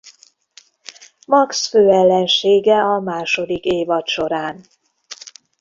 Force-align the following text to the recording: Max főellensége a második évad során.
Max 1.27 1.67
főellensége 1.69 2.75
a 2.75 2.99
második 2.99 3.63
évad 3.65 4.07
során. 4.07 4.65